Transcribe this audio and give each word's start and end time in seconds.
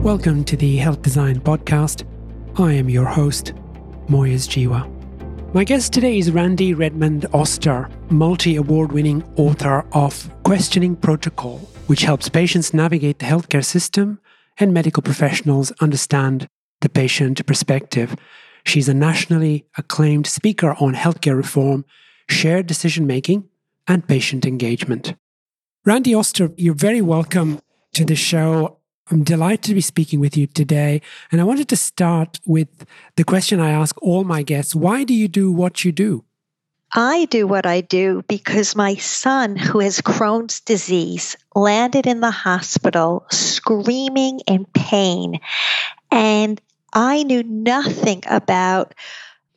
Welcome 0.00 0.44
to 0.44 0.56
the 0.56 0.78
Health 0.78 1.02
Design 1.02 1.40
Podcast. 1.40 2.06
I 2.58 2.72
am 2.72 2.88
your 2.88 3.04
host, 3.04 3.52
Moyez 4.08 4.48
Jiwa. 4.48 4.88
My 5.52 5.62
guest 5.62 5.92
today 5.92 6.16
is 6.16 6.30
Randi 6.30 6.72
Redmond 6.72 7.26
Oster, 7.34 7.86
multi 8.08 8.56
award 8.56 8.92
winning 8.92 9.22
author 9.36 9.84
of 9.92 10.30
Questioning 10.42 10.96
Protocol, 10.96 11.58
which 11.86 12.04
helps 12.04 12.30
patients 12.30 12.72
navigate 12.72 13.18
the 13.18 13.26
healthcare 13.26 13.62
system 13.62 14.18
and 14.56 14.72
medical 14.72 15.02
professionals 15.02 15.70
understand 15.82 16.48
the 16.80 16.88
patient 16.88 17.44
perspective. 17.44 18.16
She's 18.64 18.88
a 18.88 18.94
nationally 18.94 19.66
acclaimed 19.76 20.26
speaker 20.26 20.76
on 20.80 20.94
healthcare 20.94 21.36
reform, 21.36 21.84
shared 22.26 22.66
decision 22.66 23.06
making, 23.06 23.50
and 23.86 24.08
patient 24.08 24.46
engagement. 24.46 25.14
Randi 25.84 26.14
Oster, 26.14 26.52
you're 26.56 26.72
very 26.72 27.02
welcome 27.02 27.60
to 27.92 28.06
the 28.06 28.16
show. 28.16 28.79
I'm 29.10 29.24
delighted 29.24 29.64
to 29.64 29.74
be 29.74 29.80
speaking 29.80 30.20
with 30.20 30.36
you 30.36 30.46
today. 30.46 31.02
And 31.32 31.40
I 31.40 31.44
wanted 31.44 31.68
to 31.70 31.76
start 31.76 32.38
with 32.46 32.68
the 33.16 33.24
question 33.24 33.58
I 33.58 33.70
ask 33.70 34.00
all 34.02 34.22
my 34.22 34.42
guests 34.42 34.74
Why 34.74 35.04
do 35.04 35.12
you 35.14 35.26
do 35.26 35.50
what 35.50 35.84
you 35.84 35.90
do? 35.90 36.24
I 36.92 37.26
do 37.26 37.46
what 37.46 37.66
I 37.66 37.82
do 37.82 38.24
because 38.26 38.74
my 38.74 38.96
son, 38.96 39.56
who 39.56 39.78
has 39.78 40.00
Crohn's 40.00 40.60
disease, 40.60 41.36
landed 41.54 42.06
in 42.06 42.20
the 42.20 42.32
hospital 42.32 43.26
screaming 43.30 44.40
in 44.46 44.64
pain. 44.64 45.40
And 46.10 46.60
I 46.92 47.22
knew 47.22 47.44
nothing 47.44 48.22
about 48.28 48.94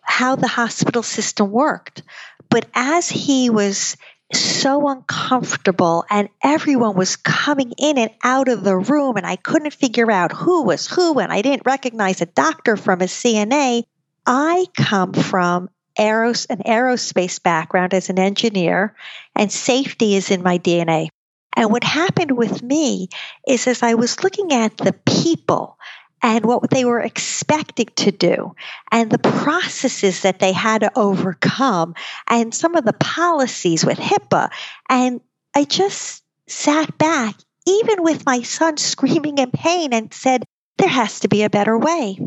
how 0.02 0.36
the 0.36 0.48
hospital 0.48 1.02
system 1.02 1.50
worked. 1.50 2.04
But 2.50 2.68
as 2.76 3.10
he 3.10 3.50
was 3.50 3.98
so 4.34 4.88
uncomfortable 4.88 6.06
and 6.10 6.30
everyone 6.44 6.96
was 6.96 7.16
coming 7.16 7.74
in 7.78 7.98
and 7.98 8.12
out 8.24 8.48
of 8.48 8.64
the 8.64 8.76
room 8.76 9.18
and 9.18 9.26
I 9.26 9.36
couldn't 9.36 9.74
figure 9.74 10.12
out 10.12 10.32
who 10.32 10.64
was 10.64 10.88
who 10.88 11.20
and 11.20 11.32
I 11.32 11.42
didn't 11.42 11.66
recognize 11.66 12.22
a 12.22 12.26
doctor 12.26 12.78
from 12.78 13.02
a 13.02 13.06
CNA. 13.06 13.84
I 14.26 14.66
come 14.76 15.14
from 15.14 15.70
aeros 15.98 16.48
an 16.50 16.60
aerospace 16.60 17.42
background 17.42 17.94
as 17.94 18.10
an 18.10 18.20
engineer 18.20 18.96
and 19.36 19.52
safety 19.52 20.16
is 20.16 20.32
in 20.32 20.44
my 20.44 20.58
DNA. 20.58 21.10
And 21.56 21.72
what 21.72 21.84
happened 21.84 22.32
with 22.36 22.64
me 22.64 23.10
is 23.48 23.68
as 23.68 23.84
I 23.84 23.94
was 23.94 24.24
looking 24.24 24.54
at 24.54 24.76
the 24.78 24.94
people 25.06 25.78
and 26.24 26.46
what 26.46 26.70
they 26.70 26.86
were 26.86 27.02
expected 27.02 27.94
to 27.98 28.12
do 28.12 28.56
and 28.92 29.12
the 29.12 29.20
processes 29.20 30.22
that 30.22 30.40
they 30.40 30.54
had 30.54 30.80
to 30.80 30.92
overcome 30.98 31.94
and 32.28 32.56
some 32.56 32.76
of 32.76 32.86
the 32.86 32.94
policies 32.94 33.86
with 33.86 34.00
HIPAA. 34.00 34.50
And 34.90 35.20
I 35.54 35.66
just 35.66 36.24
sat 36.48 36.98
back, 36.98 37.36
even 37.68 38.02
with 38.02 38.26
my 38.26 38.42
son 38.42 38.78
screaming 38.78 39.38
in 39.38 39.52
pain, 39.52 39.94
and 39.94 40.14
said, 40.14 40.46
there 40.78 40.90
has 40.90 41.20
to 41.20 41.28
be 41.28 41.44
a 41.44 41.50
better 41.50 41.78
way. 41.78 42.18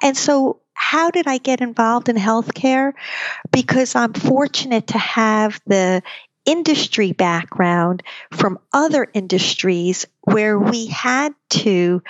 And 0.00 0.16
so, 0.16 0.60
how 0.74 1.10
did 1.10 1.26
I 1.26 1.38
get 1.38 1.60
involved 1.60 2.08
in 2.08 2.16
healthcare? 2.16 2.92
Because 3.50 3.94
I'm 3.94 4.14
fortunate 4.14 4.88
to 4.88 4.98
have 4.98 5.60
the 5.66 6.02
industry 6.44 7.12
background 7.12 8.02
from 8.32 8.58
other 8.72 9.08
industries 9.14 10.06
where 10.22 10.58
we 10.58 10.86
had 10.86 11.34
to 11.50 12.02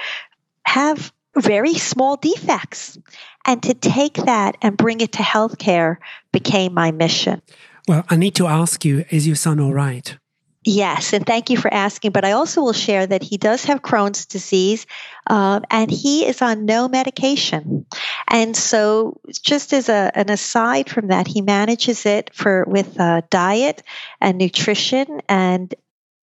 have 0.65 1.13
very 1.37 1.75
small 1.75 2.17
defects. 2.17 2.99
And 3.45 3.63
to 3.65 3.75
take 3.75 4.15
that 4.15 4.57
and 4.63 4.77
bring 4.77 5.01
it 5.01 5.13
to 5.13 5.23
healthcare 5.23 5.97
became 6.31 6.75
my 6.75 6.93
mission. 6.93 7.43
Well, 7.89 8.05
I 8.09 8.17
need 8.17 8.35
to 8.37 8.47
ask 8.47 8.85
you 8.85 9.05
is 9.11 9.27
your 9.27 9.37
son 9.37 9.59
all 9.59 9.75
right? 9.75 10.17
Yes, 10.65 11.13
and 11.13 11.27
thank 11.27 11.51
you 11.51 11.57
for 11.57 11.73
asking. 11.73 12.13
But 12.13 12.25
I 12.25 12.33
also 12.33 12.63
will 12.63 12.73
share 12.73 13.05
that 13.05 13.25
he 13.25 13.37
does 13.37 13.65
have 13.65 13.83
Crohn's 13.83 14.27
disease, 14.27 14.87
um, 15.27 15.65
and 15.69 15.91
he 15.91 16.25
is 16.25 16.41
on 16.41 16.67
no 16.67 16.89
medication. 16.89 17.84
And 18.28 18.56
so, 18.56 19.21
just 19.33 19.72
as 19.72 19.89
a, 19.89 20.12
an 20.15 20.31
aside 20.31 20.89
from 20.89 21.09
that, 21.09 21.27
he 21.27 21.41
manages 21.41 22.06
it 22.06 22.31
for 22.33 22.65
with 22.69 23.01
uh, 23.01 23.22
diet 23.28 23.83
and 24.21 24.39
nutrition 24.39 25.22
and 25.28 25.75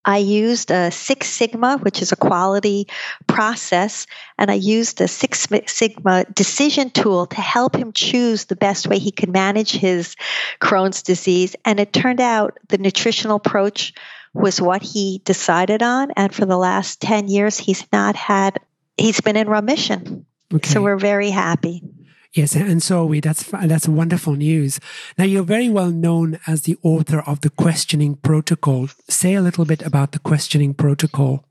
I 0.09 0.17
used 0.17 0.71
a 0.71 0.89
Six 0.89 1.29
Sigma, 1.29 1.77
which 1.77 2.01
is 2.01 2.11
a 2.11 2.15
quality 2.15 2.87
process, 3.27 4.07
and 4.39 4.49
I 4.49 4.55
used 4.55 4.99
a 5.01 5.07
Six 5.07 5.47
Sigma 5.67 6.25
decision 6.33 6.89
tool 6.89 7.27
to 7.27 7.35
help 7.35 7.75
him 7.75 7.91
choose 7.91 8.45
the 8.45 8.55
best 8.55 8.87
way 8.87 8.97
he 8.97 9.11
could 9.11 9.29
manage 9.29 9.71
his 9.71 10.15
Crohn's 10.59 11.03
disease. 11.03 11.55
And 11.63 11.79
it 11.79 11.93
turned 11.93 12.21
out 12.21 12.57
the 12.69 12.79
nutritional 12.79 13.35
approach 13.35 13.93
was 14.33 14.59
what 14.59 14.81
he 14.81 15.21
decided 15.25 15.83
on. 15.83 16.09
And 16.15 16.33
for 16.33 16.47
the 16.47 16.57
last 16.57 17.01
10 17.01 17.27
years, 17.27 17.59
he's 17.59 17.85
not 17.93 18.15
had, 18.15 18.59
he's 18.97 19.21
been 19.21 19.37
in 19.37 19.47
remission. 19.47 20.25
Okay. 20.51 20.67
So 20.69 20.81
we're 20.81 20.97
very 20.97 21.29
happy. 21.29 21.83
Yes, 22.33 22.55
and 22.55 22.81
so 22.83 23.05
we 23.05 23.21
that's 23.21 23.43
that's 23.43 23.87
wonderful 23.87 24.35
news. 24.35 24.79
Now 25.17 25.25
you're 25.25 25.43
very 25.43 25.69
well 25.69 25.89
known 25.89 26.39
as 26.45 26.61
the 26.61 26.77
author 26.83 27.21
of 27.21 27.41
the 27.41 27.49
questioning 27.49 28.17
protocol. 28.17 28.89
Say 29.07 29.33
a 29.33 29.41
little 29.41 29.65
bit 29.65 29.81
about 29.81 30.11
the 30.11 30.19
questioning 30.19 30.75
protocol. 30.75 31.43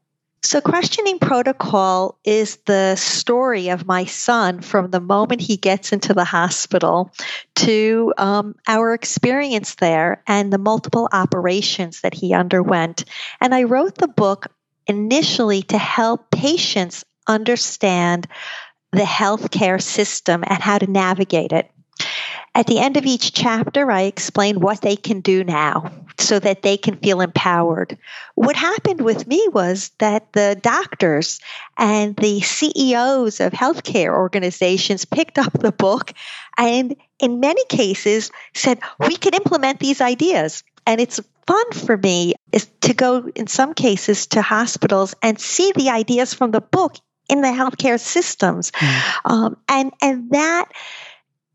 So, 0.44 0.60
Questioning 0.60 1.18
Protocol 1.18 2.16
is 2.24 2.58
the 2.64 2.94
story 2.94 3.70
of 3.70 3.86
my 3.86 4.04
son 4.04 4.60
from 4.60 4.90
the 4.90 5.00
moment 5.00 5.40
he 5.40 5.56
gets 5.56 5.92
into 5.92 6.14
the 6.14 6.24
hospital 6.24 7.12
to 7.56 8.14
um, 8.16 8.54
our 8.68 8.94
experience 8.94 9.74
there 9.74 10.22
and 10.28 10.52
the 10.52 10.58
multiple 10.58 11.08
operations 11.12 12.02
that 12.02 12.14
he 12.14 12.34
underwent. 12.34 13.04
And 13.40 13.52
I 13.52 13.64
wrote 13.64 13.96
the 13.96 14.06
book 14.06 14.46
initially 14.86 15.62
to 15.62 15.76
help 15.76 16.30
patients 16.30 17.04
understand 17.26 18.28
the 18.92 19.02
healthcare 19.02 19.80
system 19.80 20.44
and 20.46 20.62
how 20.62 20.78
to 20.78 20.90
navigate 20.90 21.52
it. 21.52 21.70
At 22.54 22.66
the 22.66 22.78
end 22.78 22.96
of 22.96 23.06
each 23.06 23.32
chapter, 23.32 23.90
I 23.90 24.02
explain 24.02 24.60
what 24.60 24.80
they 24.80 24.96
can 24.96 25.20
do 25.20 25.44
now 25.44 25.92
so 26.18 26.38
that 26.40 26.62
they 26.62 26.76
can 26.76 26.96
feel 26.96 27.20
empowered. 27.20 27.98
What 28.34 28.56
happened 28.56 29.00
with 29.00 29.26
me 29.26 29.46
was 29.52 29.92
that 29.98 30.32
the 30.32 30.58
doctors 30.60 31.38
and 31.76 32.16
the 32.16 32.40
CEOs 32.40 33.40
of 33.40 33.52
healthcare 33.52 34.12
organizations 34.12 35.04
picked 35.04 35.38
up 35.38 35.52
the 35.52 35.72
book 35.72 36.12
and, 36.56 36.96
in 37.20 37.40
many 37.40 37.64
cases, 37.66 38.32
said, 38.54 38.80
We 38.98 39.16
can 39.16 39.34
implement 39.34 39.78
these 39.78 40.00
ideas. 40.00 40.64
And 40.86 41.00
it's 41.00 41.20
fun 41.46 41.72
for 41.72 41.96
me 41.96 42.34
is 42.50 42.66
to 42.80 42.94
go 42.94 43.28
in 43.34 43.46
some 43.46 43.74
cases 43.74 44.26
to 44.28 44.42
hospitals 44.42 45.14
and 45.22 45.40
see 45.40 45.72
the 45.72 45.90
ideas 45.90 46.34
from 46.34 46.50
the 46.50 46.60
book 46.60 46.96
in 47.28 47.40
the 47.40 47.48
healthcare 47.48 48.00
systems. 48.00 48.70
Mm. 48.72 49.12
Um, 49.24 49.56
and, 49.68 49.92
and 50.00 50.30
that, 50.30 50.70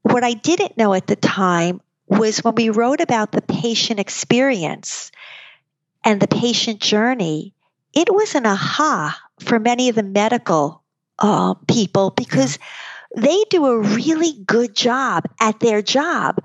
what 0.04 0.24
I 0.24 0.34
didn't 0.34 0.78
know 0.78 0.94
at 0.94 1.08
the 1.08 1.16
time 1.16 1.82
was 2.08 2.44
when 2.44 2.56
we 2.56 2.70
wrote 2.70 3.02
about 3.02 3.32
the 3.32 3.42
patient 3.42 4.00
experience 4.00 5.12
and 6.04 6.20
the 6.20 6.28
patient 6.28 6.80
journey, 6.80 7.54
it 7.94 8.14
was 8.14 8.36
an 8.36 8.46
aha 8.46 9.20
for 9.40 9.60
many 9.60 9.90
of 9.90 9.96
the 9.96 10.04
medical 10.04 10.84
uh, 11.20 11.54
people 11.68 12.12
because 12.12 12.60
they 13.16 13.44
do 13.50 13.66
a 13.66 13.80
really 13.80 14.34
good 14.46 14.76
job 14.76 15.26
at 15.40 15.60
their 15.60 15.82
job. 15.82 16.40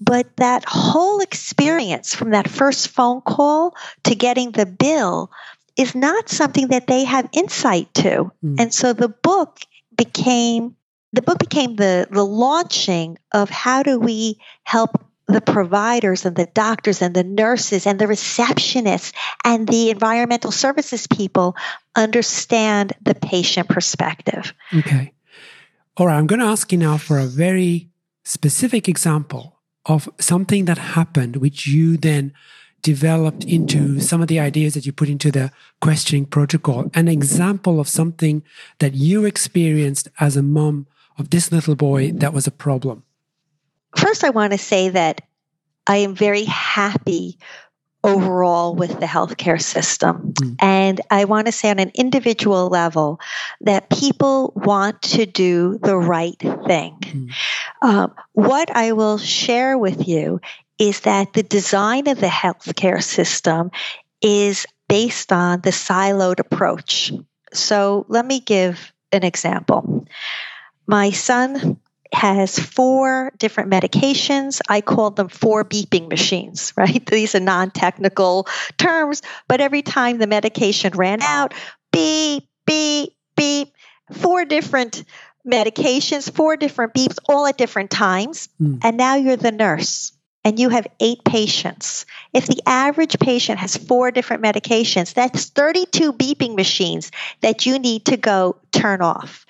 But 0.00 0.36
that 0.36 0.64
whole 0.66 1.20
experience 1.20 2.14
from 2.14 2.30
that 2.30 2.48
first 2.48 2.88
phone 2.88 3.20
call 3.20 3.76
to 4.04 4.14
getting 4.14 4.52
the 4.52 4.66
bill 4.66 5.30
is 5.76 5.94
not 5.94 6.28
something 6.28 6.68
that 6.68 6.86
they 6.86 7.04
have 7.04 7.28
insight 7.32 7.92
to. 7.94 8.30
Mm. 8.44 8.60
And 8.60 8.74
so 8.74 8.92
the 8.92 9.08
book 9.08 9.58
became 9.96 10.76
the 11.12 11.22
book 11.22 11.38
became 11.38 11.76
the 11.76 12.08
the 12.10 12.24
launching 12.24 13.18
of 13.32 13.50
how 13.50 13.82
do 13.82 13.98
we 13.98 14.38
help 14.64 14.90
the 15.26 15.40
providers 15.40 16.26
and 16.26 16.36
the 16.36 16.46
doctors 16.46 17.00
and 17.00 17.14
the 17.14 17.24
nurses 17.24 17.86
and 17.86 17.98
the 17.98 18.04
receptionists 18.04 19.12
and 19.42 19.66
the 19.66 19.90
environmental 19.90 20.50
services 20.50 21.06
people 21.06 21.56
understand 21.96 22.92
the 23.02 23.14
patient 23.14 23.68
perspective. 23.68 24.52
Okay. 24.76 25.12
All 25.96 26.08
right, 26.08 26.18
I'm 26.18 26.26
going 26.26 26.40
to 26.40 26.46
ask 26.46 26.72
you 26.72 26.78
now 26.78 26.98
for 26.98 27.18
a 27.18 27.24
very 27.24 27.88
specific 28.24 28.88
example 28.88 29.60
of 29.86 30.08
something 30.18 30.64
that 30.64 30.78
happened 30.78 31.36
which 31.36 31.66
you 31.66 31.96
then 31.96 32.32
developed 32.84 33.44
into 33.44 33.98
some 33.98 34.20
of 34.20 34.28
the 34.28 34.38
ideas 34.38 34.74
that 34.74 34.84
you 34.84 34.92
put 34.92 35.08
into 35.08 35.32
the 35.32 35.50
questioning 35.80 36.26
protocol, 36.26 36.90
an 36.92 37.08
example 37.08 37.80
of 37.80 37.88
something 37.88 38.44
that 38.78 38.94
you 38.94 39.24
experienced 39.24 40.06
as 40.20 40.36
a 40.36 40.42
mom 40.42 40.86
of 41.18 41.30
this 41.30 41.50
little 41.50 41.74
boy 41.74 42.12
that 42.12 42.34
was 42.34 42.46
a 42.46 42.50
problem? 42.50 43.02
First, 43.96 44.22
I 44.22 44.30
want 44.30 44.52
to 44.52 44.58
say 44.58 44.90
that 44.90 45.22
I 45.86 45.98
am 45.98 46.14
very 46.14 46.44
happy 46.44 47.38
overall 48.04 48.74
with 48.74 49.00
the 49.00 49.06
healthcare 49.06 49.60
system. 49.60 50.34
Mm. 50.34 50.56
And 50.58 51.00
I 51.10 51.24
want 51.24 51.46
to 51.46 51.52
say 51.52 51.70
on 51.70 51.78
an 51.78 51.90
individual 51.94 52.68
level 52.68 53.18
that 53.62 53.88
people 53.88 54.52
want 54.54 55.00
to 55.02 55.24
do 55.24 55.78
the 55.82 55.96
right 55.96 56.38
thing. 56.38 56.98
Mm. 57.00 57.30
Um, 57.80 58.14
what 58.32 58.70
I 58.76 58.92
will 58.92 59.16
share 59.16 59.78
with 59.78 60.06
you 60.06 60.40
is 60.78 61.00
that 61.00 61.32
the 61.32 61.42
design 61.42 62.08
of 62.08 62.18
the 62.18 62.26
healthcare 62.26 63.02
system 63.02 63.70
is 64.20 64.66
based 64.88 65.32
on 65.32 65.60
the 65.60 65.70
siloed 65.70 66.40
approach. 66.40 67.12
So 67.52 68.06
let 68.08 68.26
me 68.26 68.40
give 68.40 68.92
an 69.12 69.24
example. 69.24 70.06
My 70.86 71.10
son 71.10 71.80
has 72.12 72.58
four 72.58 73.32
different 73.38 73.70
medications. 73.70 74.60
I 74.68 74.80
call 74.80 75.10
them 75.10 75.28
four 75.28 75.64
beeping 75.64 76.08
machines, 76.08 76.72
right? 76.76 77.04
These 77.06 77.34
are 77.34 77.40
non 77.40 77.70
technical 77.70 78.46
terms, 78.76 79.22
but 79.48 79.60
every 79.60 79.82
time 79.82 80.18
the 80.18 80.26
medication 80.26 80.92
ran 80.94 81.22
out, 81.22 81.54
beep, 81.92 82.48
beep, 82.66 83.14
beep, 83.36 83.72
four 84.12 84.44
different 84.44 85.04
medications, 85.46 86.30
four 86.30 86.56
different 86.56 86.94
beeps, 86.94 87.18
all 87.28 87.46
at 87.46 87.58
different 87.58 87.90
times. 87.90 88.48
Mm. 88.60 88.80
And 88.82 88.96
now 88.96 89.16
you're 89.16 89.36
the 89.36 89.52
nurse 89.52 90.12
and 90.44 90.58
you 90.58 90.68
have 90.68 90.86
eight 91.00 91.24
patients. 91.24 92.06
If 92.32 92.46
the 92.46 92.62
average 92.66 93.18
patient 93.18 93.58
has 93.58 93.76
four 93.76 94.10
different 94.10 94.42
medications, 94.42 95.14
that's 95.14 95.46
32 95.46 96.12
beeping 96.12 96.54
machines 96.54 97.10
that 97.40 97.66
you 97.66 97.78
need 97.78 98.04
to 98.06 98.16
go 98.16 98.56
turn 98.72 99.00
off 99.00 99.46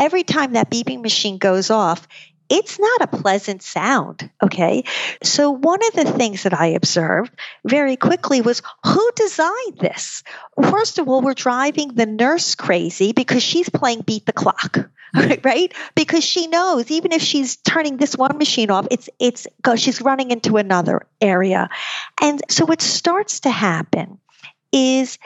every 0.00 0.24
time 0.24 0.54
that 0.54 0.70
beeping 0.70 1.02
machine 1.02 1.36
goes 1.38 1.70
off, 1.70 2.08
it's 2.50 2.80
not 2.80 3.02
a 3.02 3.16
pleasant 3.16 3.62
sound. 3.62 4.28
Okay. 4.42 4.84
So, 5.22 5.52
one 5.52 5.78
of 5.86 5.92
the 5.94 6.12
things 6.12 6.42
that 6.42 6.52
I 6.52 6.68
observed 6.68 7.32
very 7.64 7.96
quickly 7.96 8.40
was 8.40 8.60
who 8.84 9.10
designed 9.14 9.78
this? 9.78 10.24
First 10.60 10.98
of 10.98 11.08
all, 11.08 11.22
we're 11.22 11.34
driving 11.34 11.94
the 11.94 12.06
nurse 12.06 12.56
crazy 12.56 13.12
because 13.12 13.42
she's 13.42 13.68
playing 13.68 14.02
beat 14.02 14.26
the 14.26 14.32
clock. 14.32 14.90
Hmm. 15.12 15.32
Right? 15.42 15.74
Because 15.96 16.22
she 16.22 16.46
knows 16.46 16.88
even 16.88 17.10
if 17.10 17.20
she's 17.20 17.56
turning 17.56 17.96
this 17.96 18.16
one 18.16 18.38
machine 18.38 18.70
off, 18.70 18.86
it's 18.92 19.10
it's 19.18 19.48
she's 19.74 20.00
running 20.00 20.30
into 20.30 20.56
another 20.56 21.04
area. 21.20 21.68
And 22.20 22.40
so 22.48 22.64
what 22.64 22.80
starts 22.80 23.40
to 23.40 23.50
happen 23.50 24.20
is 24.70 25.18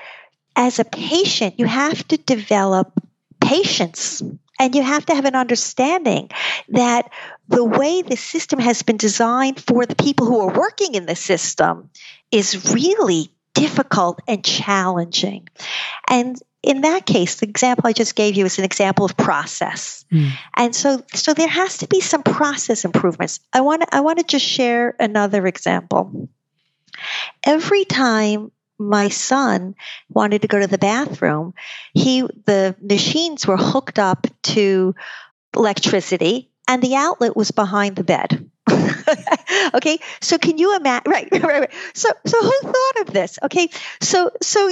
as 0.56 0.78
a 0.78 0.86
patient, 0.86 1.58
you 1.58 1.66
have 1.66 2.08
to 2.08 2.16
develop 2.16 2.98
patience 3.42 4.22
and 4.64 4.74
you 4.74 4.82
have 4.82 5.04
to 5.04 5.14
have 5.14 5.26
an 5.26 5.34
understanding 5.34 6.30
that 6.70 7.12
the 7.48 7.62
way 7.62 8.00
the 8.00 8.16
system 8.16 8.58
has 8.58 8.82
been 8.82 8.96
designed 8.96 9.60
for 9.60 9.84
the 9.84 9.94
people 9.94 10.26
who 10.26 10.40
are 10.40 10.58
working 10.58 10.94
in 10.94 11.04
the 11.04 11.14
system 11.14 11.90
is 12.32 12.72
really 12.72 13.30
difficult 13.52 14.22
and 14.26 14.42
challenging. 14.42 15.50
And 16.08 16.40
in 16.62 16.80
that 16.80 17.04
case, 17.04 17.40
the 17.40 17.46
example 17.46 17.86
I 17.86 17.92
just 17.92 18.14
gave 18.14 18.36
you 18.36 18.46
is 18.46 18.58
an 18.58 18.64
example 18.64 19.04
of 19.04 19.18
process. 19.18 20.06
Mm. 20.10 20.30
And 20.56 20.74
so 20.74 21.04
so 21.12 21.34
there 21.34 21.46
has 21.46 21.76
to 21.78 21.86
be 21.86 22.00
some 22.00 22.22
process 22.22 22.86
improvements. 22.86 23.40
I 23.52 23.60
want 23.60 23.82
to 23.82 23.94
I 23.94 24.00
want 24.00 24.18
to 24.20 24.24
just 24.24 24.46
share 24.46 24.96
another 24.98 25.46
example. 25.46 26.30
Every 27.44 27.84
time 27.84 28.50
my 28.78 29.08
son 29.08 29.74
wanted 30.08 30.42
to 30.42 30.48
go 30.48 30.58
to 30.58 30.66
the 30.66 30.78
bathroom, 30.78 31.54
he 31.92 32.22
the 32.22 32.76
machines 32.80 33.46
were 33.46 33.56
hooked 33.56 33.98
up 33.98 34.26
to 34.42 34.94
electricity 35.54 36.50
and 36.66 36.82
the 36.82 36.96
outlet 36.96 37.36
was 37.36 37.50
behind 37.50 37.96
the 37.96 38.04
bed. 38.04 38.50
okay, 39.74 39.98
so 40.20 40.38
can 40.38 40.58
you 40.58 40.76
imagine? 40.76 41.04
Right, 41.10 41.28
right, 41.30 41.42
right. 41.42 41.72
So, 41.92 42.08
so 42.24 42.40
who 42.40 42.52
thought 42.62 43.00
of 43.02 43.12
this? 43.12 43.38
Okay, 43.42 43.68
so, 44.00 44.30
so 44.42 44.70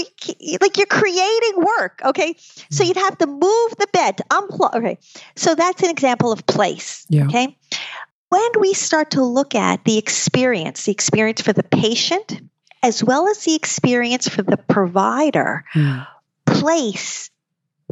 like 0.60 0.76
you're 0.76 0.86
creating 0.86 1.54
work. 1.56 2.00
Okay, 2.04 2.34
so 2.70 2.84
you'd 2.84 2.96
have 2.96 3.18
to 3.18 3.26
move 3.26 3.40
the 3.78 3.86
bed 3.92 4.16
to 4.18 4.24
unplug. 4.24 4.74
Okay, 4.76 4.98
so 5.36 5.54
that's 5.54 5.82
an 5.82 5.90
example 5.90 6.32
of 6.32 6.46
place. 6.46 7.06
Yeah. 7.08 7.26
Okay, 7.26 7.56
when 8.30 8.50
we 8.60 8.72
start 8.72 9.10
to 9.12 9.22
look 9.22 9.54
at 9.54 9.84
the 9.84 9.98
experience, 9.98 10.86
the 10.86 10.92
experience 10.92 11.42
for 11.42 11.52
the 11.52 11.62
patient, 11.62 12.40
as 12.82 13.02
well 13.02 13.28
as 13.28 13.44
the 13.44 13.54
experience 13.54 14.28
for 14.28 14.42
the 14.42 14.56
provider, 14.56 15.64
mm. 15.74 16.06
place, 16.46 17.30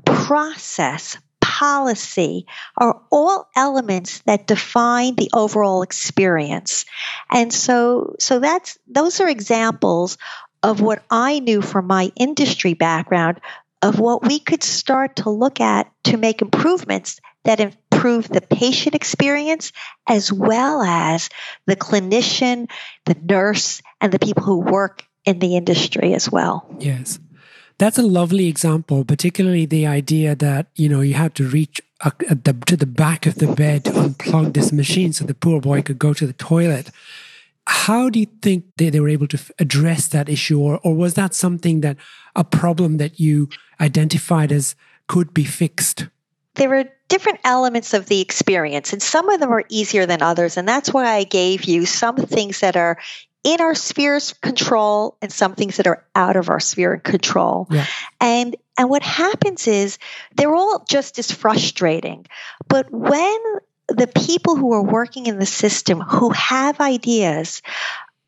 process, 0.04 1.16
policy 1.60 2.46
are 2.76 3.02
all 3.10 3.48
elements 3.54 4.20
that 4.20 4.46
define 4.46 5.14
the 5.14 5.28
overall 5.34 5.82
experience. 5.82 6.86
And 7.30 7.52
so 7.52 8.14
so 8.18 8.38
that's 8.38 8.78
those 8.86 9.20
are 9.20 9.28
examples 9.28 10.16
of 10.62 10.80
what 10.80 11.02
I 11.10 11.40
knew 11.40 11.60
from 11.60 11.86
my 11.86 12.12
industry 12.16 12.74
background 12.74 13.40
of 13.82 13.98
what 13.98 14.24
we 14.26 14.38
could 14.38 14.62
start 14.62 15.16
to 15.16 15.30
look 15.30 15.60
at 15.60 15.90
to 16.04 16.16
make 16.16 16.42
improvements 16.42 17.20
that 17.44 17.60
improve 18.00 18.28
the 18.28 18.40
patient 18.40 18.94
experience 18.94 19.72
as 20.08 20.32
well 20.32 20.80
as 20.82 21.28
the 21.66 21.76
clinician, 21.76 22.70
the 23.04 23.14
nurse, 23.14 23.82
and 24.00 24.10
the 24.10 24.18
people 24.18 24.42
who 24.42 24.58
work 24.58 25.04
in 25.26 25.38
the 25.38 25.54
industry 25.54 26.14
as 26.14 26.30
well. 26.30 26.66
Yes. 26.78 27.18
That's 27.76 27.98
a 27.98 28.02
lovely 28.02 28.48
example, 28.48 29.04
particularly 29.04 29.66
the 29.66 29.86
idea 29.86 30.34
that, 30.34 30.68
you 30.76 30.88
know, 30.88 31.02
you 31.02 31.14
had 31.14 31.34
to 31.34 31.44
reach 31.44 31.80
the, 32.02 32.56
to 32.66 32.76
the 32.76 32.86
back 32.86 33.26
of 33.26 33.34
the 33.34 33.48
bed 33.48 33.84
to 33.84 33.90
unplug 33.90 34.54
this 34.54 34.72
machine 34.72 35.12
so 35.12 35.24
the 35.26 35.34
poor 35.34 35.60
boy 35.60 35.82
could 35.82 35.98
go 35.98 36.14
to 36.14 36.26
the 36.26 36.32
toilet. 36.32 36.90
How 37.66 38.08
do 38.08 38.18
you 38.18 38.26
think 38.40 38.64
they, 38.76 38.88
they 38.88 39.00
were 39.00 39.10
able 39.10 39.28
to 39.28 39.38
address 39.58 40.08
that 40.08 40.30
issue? 40.30 40.58
Or, 40.58 40.80
or 40.82 40.94
was 40.94 41.14
that 41.14 41.34
something 41.34 41.82
that 41.82 41.98
a 42.34 42.44
problem 42.44 42.96
that 42.96 43.20
you 43.20 43.50
identified 43.78 44.52
as 44.52 44.74
could 45.06 45.34
be 45.34 45.44
fixed? 45.44 46.06
There 46.54 46.70
were 46.70 46.88
different 47.10 47.40
elements 47.44 47.92
of 47.92 48.06
the 48.06 48.22
experience, 48.22 48.94
and 48.94 49.02
some 49.02 49.28
of 49.28 49.40
them 49.40 49.50
are 49.50 49.64
easier 49.68 50.06
than 50.06 50.22
others. 50.22 50.56
And 50.56 50.66
that's 50.66 50.94
why 50.94 51.06
I 51.06 51.24
gave 51.24 51.64
you 51.64 51.84
some 51.84 52.16
things 52.16 52.60
that 52.60 52.76
are 52.76 52.98
in 53.42 53.60
our 53.60 53.74
spheres 53.74 54.32
of 54.32 54.40
control 54.40 55.16
and 55.20 55.32
some 55.32 55.54
things 55.54 55.76
that 55.78 55.86
are 55.86 56.04
out 56.14 56.36
of 56.36 56.48
our 56.48 56.60
sphere 56.60 56.94
of 56.94 57.02
control. 57.02 57.66
Yeah. 57.70 57.86
And 58.20 58.56
and 58.78 58.88
what 58.88 59.02
happens 59.02 59.66
is 59.66 59.98
they're 60.34 60.54
all 60.54 60.84
just 60.88 61.18
as 61.18 61.30
frustrating. 61.30 62.26
But 62.68 62.90
when 62.90 63.38
the 63.88 64.06
people 64.06 64.56
who 64.56 64.72
are 64.72 64.82
working 64.82 65.26
in 65.26 65.38
the 65.38 65.46
system 65.46 66.00
who 66.00 66.30
have 66.30 66.80
ideas 66.80 67.60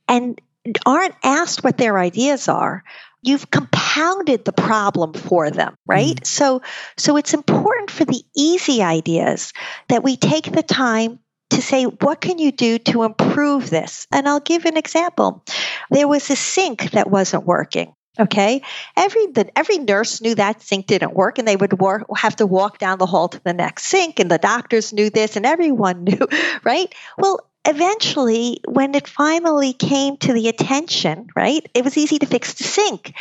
and 0.09 0.41
aren't 0.85 1.15
asked 1.23 1.63
what 1.65 1.79
their 1.79 1.99
ideas 1.99 2.49
are, 2.49 2.85
you've 3.23 3.51
compounded 3.51 4.45
the 4.45 4.53
problem 4.53 5.13
for 5.15 5.51
them 5.51 5.75
right 5.87 6.17
mm. 6.17 6.27
so 6.27 6.63
so 6.97 7.17
it's 7.17 7.35
important 7.35 7.91
for 7.91 8.05
the 8.05 8.23
easy 8.37 8.83
ideas 8.83 9.53
that 9.89 10.03
we 10.03 10.17
take 10.17 10.51
the 10.51 10.63
time 10.63 11.19
to 11.53 11.63
say, 11.63 11.85
what 11.85 12.21
can 12.21 12.39
you 12.39 12.51
do 12.51 12.79
to 12.79 13.03
improve 13.03 13.71
this? 13.71 14.07
And 14.11 14.29
I'll 14.29 14.41
give 14.41 14.65
an 14.65 14.77
example. 14.77 15.45
There 15.91 16.09
was 16.09 16.31
a 16.31 16.37
sink 16.37 16.93
that 16.93 17.11
wasn't 17.11 17.45
working. 17.45 17.95
Okay, 18.21 18.61
every 18.95 19.29
the, 19.29 19.51
every 19.59 19.79
nurse 19.79 20.21
knew 20.21 20.35
that 20.35 20.61
sink 20.61 20.87
didn't 20.87 21.15
work, 21.15 21.39
and 21.39 21.49
they 21.49 21.57
would 21.57 21.81
work, 21.81 22.05
have 22.15 22.37
to 22.37 22.47
walk 22.47 22.77
down 22.77 22.99
the 22.99 23.07
hall 23.07 23.29
to 23.29 23.43
the 23.43 23.55
next 23.55 23.85
sink, 23.85 24.21
and 24.21 24.31
the 24.31 24.37
doctors 24.37 24.93
knew 24.93 25.09
this, 25.09 25.37
and 25.37 25.47
everyone 25.47 26.05
knew, 26.05 26.19
right? 26.63 26.95
Well, 27.17 27.41
eventually, 27.65 28.61
when 28.67 28.95
it 28.95 29.07
finally 29.07 29.73
came 29.73 30.17
to 30.19 30.33
the 30.33 30.49
attention, 30.49 31.29
right, 31.37 31.65
it 31.75 31.85
was 31.85 31.97
easy 31.97 32.19
to 32.19 32.27
fix 32.27 32.55
the 32.55 32.65
sink, 32.65 33.15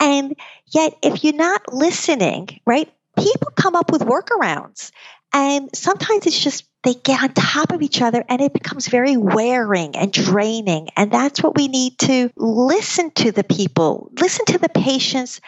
and 0.00 0.36
yet 0.66 0.96
if 1.02 1.24
you're 1.24 1.34
not 1.34 1.72
listening, 1.72 2.60
right, 2.66 2.92
people 3.18 3.50
come 3.56 3.74
up 3.74 3.90
with 3.90 4.02
workarounds, 4.02 4.90
and 5.32 5.70
sometimes 5.74 6.26
it's 6.26 6.38
just 6.38 6.64
they 6.84 6.94
get 6.94 7.22
on 7.22 7.32
top 7.32 7.72
of 7.72 7.82
each 7.82 8.00
other 8.00 8.24
and 8.28 8.40
it 8.40 8.52
becomes 8.52 8.88
very 8.88 9.16
wearing 9.16 9.96
and 9.96 10.12
draining. 10.12 10.88
And 10.96 11.10
that's 11.10 11.42
what 11.42 11.56
we 11.56 11.68
need 11.68 11.98
to 12.00 12.30
listen 12.36 13.10
to 13.12 13.32
the 13.32 13.44
people, 13.44 14.10
listen 14.18 14.46
to 14.46 14.58
the 14.58 14.68
patients. 14.68 15.40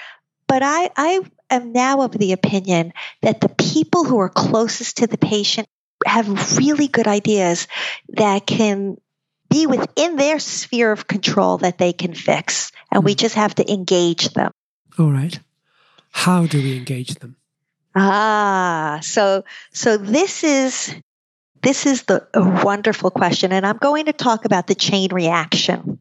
But 0.48 0.62
I, 0.62 0.90
I 0.96 1.20
am 1.48 1.72
now 1.72 2.02
of 2.02 2.12
the 2.12 2.32
opinion 2.32 2.92
that 3.22 3.40
the 3.40 3.48
people 3.48 4.04
who 4.04 4.18
are 4.18 4.28
closest 4.28 4.98
to 4.98 5.06
the 5.06 5.18
patient 5.18 5.68
have 6.06 6.58
really 6.58 6.88
good 6.88 7.06
ideas 7.06 7.68
that 8.08 8.46
can 8.46 8.96
be 9.48 9.66
within 9.66 10.16
their 10.16 10.38
sphere 10.38 10.92
of 10.92 11.06
control 11.06 11.58
that 11.58 11.78
they 11.78 11.92
can 11.92 12.14
fix. 12.14 12.72
And 12.90 13.04
we 13.04 13.12
hmm. 13.12 13.18
just 13.18 13.34
have 13.34 13.54
to 13.56 13.70
engage 13.70 14.32
them. 14.32 14.52
All 14.98 15.10
right. 15.10 15.38
How 16.10 16.46
do 16.46 16.62
we 16.62 16.76
engage 16.76 17.14
them? 17.16 17.36
Ah, 17.94 19.00
so 19.02 19.44
so 19.72 19.96
this 19.96 20.44
is 20.44 20.94
this 21.62 21.86
is 21.86 22.04
the 22.04 22.26
a 22.34 22.64
wonderful 22.64 23.10
question, 23.10 23.52
and 23.52 23.66
I'm 23.66 23.78
going 23.78 24.06
to 24.06 24.12
talk 24.12 24.44
about 24.44 24.66
the 24.66 24.74
chain 24.74 25.12
reaction 25.12 25.98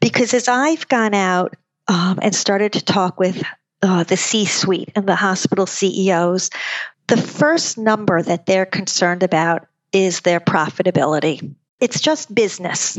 because 0.00 0.32
as 0.34 0.48
I've 0.48 0.88
gone 0.88 1.14
out 1.14 1.54
um, 1.86 2.18
and 2.22 2.34
started 2.34 2.74
to 2.74 2.84
talk 2.84 3.20
with 3.20 3.42
uh, 3.82 4.04
the 4.04 4.16
C-suite 4.16 4.92
and 4.94 5.06
the 5.06 5.16
hospital 5.16 5.66
CEOs, 5.66 6.50
the 7.12 7.20
first 7.20 7.76
number 7.76 8.22
that 8.22 8.46
they're 8.46 8.64
concerned 8.64 9.22
about 9.22 9.66
is 9.92 10.22
their 10.22 10.40
profitability. 10.40 11.54
It's 11.78 12.00
just 12.00 12.34
business, 12.34 12.98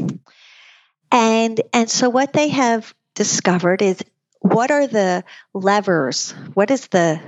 and 1.11 1.59
and 1.73 1.89
so 1.89 2.11
what 2.11 2.31
they 2.31 2.49
have 2.49 2.93
discovered 3.15 3.81
is 3.81 4.03
what 4.39 4.69
are 4.69 4.85
the 4.85 5.23
levers? 5.55 6.35
What 6.53 6.69
is 6.69 6.85
the 6.89 7.19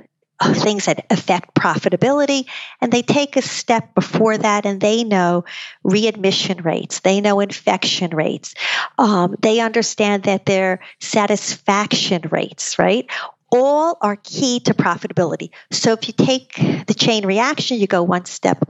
things 0.54 0.86
that 0.86 1.06
affect 1.10 1.56
profitability. 1.56 2.46
And 2.82 2.92
they 2.92 3.02
take 3.02 3.38
a 3.38 3.42
step 3.42 3.96
before 3.96 4.38
that 4.38 4.66
and 4.66 4.82
they 4.82 5.06
know 5.06 5.46
readmission 5.82 6.62
rates, 6.62 7.00
they 7.00 7.22
know 7.22 7.40
infection 7.40 8.12
rates, 8.12 8.54
um, 8.98 9.38
they 9.40 9.62
understand 9.62 10.24
that 10.24 10.46
their 10.46 10.82
satisfaction 11.00 12.24
rates, 12.30 12.78
right? 12.78 13.10
All 13.60 13.98
are 14.02 14.16
key 14.16 14.60
to 14.62 14.74
profitability. 14.74 15.50
So 15.72 15.94
if 15.94 16.08
you 16.08 16.14
take 16.14 16.56
the 16.88 16.94
chain 16.94 17.26
reaction, 17.26 17.78
you 17.78 17.88
go 17.88 18.04
one 18.04 18.26
step 18.26 18.70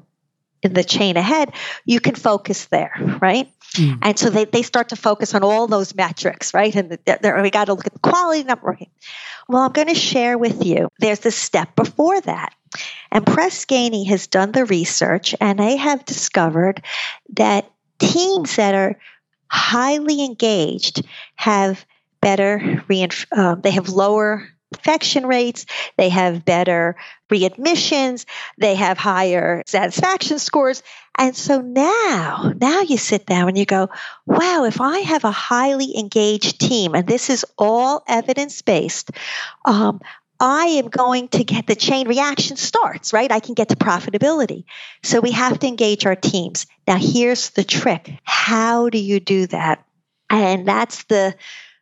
in 0.65 0.73
the 0.73 0.83
chain 0.83 1.15
ahead, 1.15 1.53
you 1.85 1.99
can 1.99 2.15
focus 2.15 2.65
there, 2.65 2.91
right? 3.21 3.51
Mm. 3.73 3.99
And 4.01 4.19
so 4.19 4.29
they, 4.29 4.45
they 4.45 4.63
start 4.63 4.89
to 4.89 4.95
focus 4.95 5.35
on 5.35 5.43
all 5.43 5.67
those 5.67 5.93
metrics, 5.93 6.53
right? 6.53 6.75
And 6.75 6.89
we 6.89 7.51
got 7.51 7.65
to 7.65 7.73
look 7.73 7.85
at 7.85 7.93
the 7.93 7.99
quality 7.99 8.43
networking. 8.43 8.89
Well, 9.47 9.61
I'm 9.61 9.71
going 9.71 9.89
to 9.89 9.95
share 9.95 10.37
with 10.37 10.65
you, 10.65 10.89
there's 10.99 11.25
a 11.25 11.31
step 11.31 11.75
before 11.75 12.19
that. 12.21 12.55
And 13.11 13.25
Press 13.25 13.65
Ganey 13.65 14.07
has 14.07 14.27
done 14.27 14.51
the 14.51 14.65
research 14.65 15.35
and 15.39 15.59
they 15.59 15.77
have 15.77 16.03
discovered 16.03 16.83
that 17.35 17.71
teams 17.99 18.55
that 18.55 18.73
are 18.73 18.99
highly 19.47 20.25
engaged 20.25 21.05
have 21.35 21.85
better, 22.21 22.83
reinf- 22.89 23.27
uh, 23.31 23.55
they 23.55 23.71
have 23.71 23.89
lower 23.89 24.49
infection 24.71 25.25
rates, 25.25 25.65
they 25.97 26.09
have 26.09 26.45
better 26.45 26.95
readmissions, 27.31 28.25
they 28.57 28.75
have 28.75 28.97
higher 28.97 29.63
satisfaction 29.65 30.39
scores. 30.39 30.83
And 31.17 31.35
so 31.35 31.61
now, 31.61 32.51
now 32.59 32.81
you 32.81 32.97
sit 32.97 33.25
down 33.25 33.49
and 33.49 33.57
you 33.57 33.65
go, 33.65 33.89
wow, 34.25 34.65
if 34.65 34.81
I 34.81 34.99
have 34.99 35.23
a 35.23 35.31
highly 35.31 35.97
engaged 35.97 36.59
team, 36.59 36.93
and 36.93 37.07
this 37.07 37.29
is 37.29 37.45
all 37.57 38.03
evidence 38.07 38.61
based, 38.61 39.11
um, 39.63 40.01
I 40.39 40.65
am 40.65 40.89
going 40.89 41.29
to 41.29 41.43
get 41.43 41.65
the 41.65 41.75
chain 41.75 42.07
reaction 42.07 42.57
starts, 42.57 43.13
right? 43.13 43.31
I 43.31 43.39
can 43.39 43.53
get 43.53 43.69
to 43.69 43.75
profitability. 43.77 44.65
So 45.01 45.21
we 45.21 45.31
have 45.31 45.59
to 45.59 45.67
engage 45.67 46.05
our 46.05 46.15
teams. 46.15 46.65
Now, 46.87 46.97
here's 46.99 47.51
the 47.51 47.63
trick 47.63 48.11
how 48.23 48.89
do 48.89 48.97
you 48.97 49.19
do 49.19 49.47
that? 49.47 49.85
And 50.29 50.67
that's 50.67 51.05
the 51.05 51.35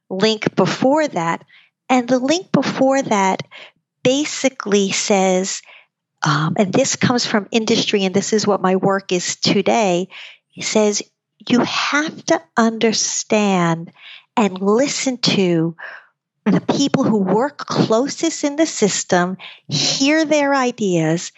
link 0.09 0.55
before 0.55 1.07
that. 1.07 1.43
And 1.93 2.07
the 2.07 2.17
link 2.17 2.51
before 2.51 3.03
that 3.03 3.43
basically 4.01 4.91
says, 4.91 5.61
um, 6.23 6.55
and 6.57 6.73
this 6.73 6.95
comes 6.95 7.23
from 7.23 7.47
industry, 7.51 8.03
and 8.03 8.15
this 8.15 8.33
is 8.33 8.47
what 8.47 8.63
my 8.63 8.77
work 8.77 9.11
is 9.11 9.35
today. 9.35 10.07
Says, 10.59 11.03
you 11.47 11.59
have 11.59 12.25
to 12.25 12.41
understand 12.57 13.91
and 14.35 14.59
listen 14.59 15.19
to 15.19 15.75
the 16.45 16.61
people 16.61 17.03
who 17.03 17.19
work 17.19 17.59
closest 17.59 18.43
in 18.43 18.55
the 18.55 18.65
system, 18.65 19.37
hear 19.67 20.25
their 20.25 20.55
ideas, 20.55 21.31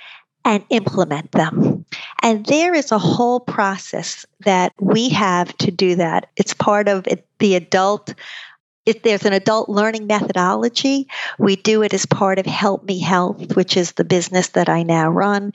and 0.45 0.63
implement 0.69 1.33
them. 1.33 1.85
And 2.21 2.45
there 2.45 2.73
is 2.73 2.93
a 2.93 2.97
whole 2.97 3.41
process 3.41 4.25
that 4.45 4.71
we 4.79 5.09
have 5.09 5.57
to 5.57 5.71
do 5.71 5.95
that. 5.95 6.29
It's 6.37 6.53
part 6.53 6.87
of 6.87 7.05
the 7.39 7.55
adult. 7.55 8.13
If 8.85 9.01
there's 9.01 9.25
an 9.25 9.33
adult 9.33 9.67
learning 9.67 10.07
methodology, 10.07 11.07
we 11.39 11.55
do 11.55 11.81
it 11.81 11.93
as 11.93 12.05
part 12.05 12.39
of 12.39 12.45
Help 12.45 12.83
Me 12.83 12.99
Health, 12.99 13.55
which 13.55 13.77
is 13.77 13.93
the 13.93 14.03
business 14.03 14.49
that 14.49 14.69
I 14.69 14.83
now 14.83 15.09
run. 15.09 15.53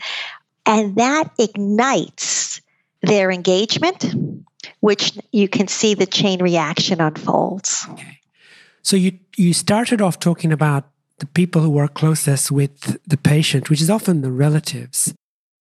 And 0.67 0.97
that 0.97 1.31
ignites 1.39 2.61
their 3.03 3.31
engagement, 3.31 4.05
which 4.81 5.19
you 5.33 5.49
can 5.49 5.69
see 5.69 5.95
the 5.95 6.07
chain 6.07 6.43
reaction 6.43 7.01
unfolds. 7.01 7.87
Okay. 7.91 8.21
So 8.83 8.97
you 8.97 9.19
you 9.37 9.53
started 9.53 10.01
off 10.01 10.19
talking 10.19 10.53
about 10.53 10.85
the 11.19 11.27
people 11.27 11.63
who 11.63 11.71
work 11.71 11.95
closest 11.95 12.51
with 12.51 12.99
the 13.07 13.17
patient, 13.17 13.71
which 13.71 13.81
is 13.81 13.91
often 13.91 14.23
the 14.23 14.33
relatives. 14.33 15.15